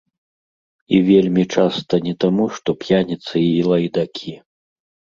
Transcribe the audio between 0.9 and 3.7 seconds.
І вельмі часта не таму, што п'яніцы і